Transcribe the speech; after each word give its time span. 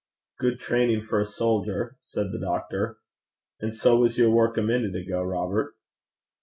'Good 0.39 0.59
training 0.59 1.03
for 1.03 1.19
a 1.19 1.25
soldier,' 1.27 1.95
said 2.01 2.31
the 2.31 2.39
doctor; 2.39 2.97
'and 3.59 3.71
so 3.71 3.97
was 3.97 4.17
your 4.17 4.31
work 4.31 4.57
a 4.57 4.63
minute 4.63 4.95
ago, 4.95 5.21
Robert.' 5.21 5.75